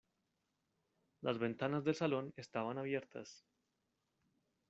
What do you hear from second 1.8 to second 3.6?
del salón estaban abiertas.